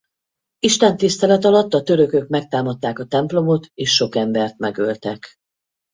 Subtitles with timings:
[0.59, 5.33] Istentisztelet alatt a törökök megtámadták a templomot és sok embert megöltek.